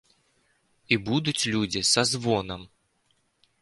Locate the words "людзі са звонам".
1.53-2.61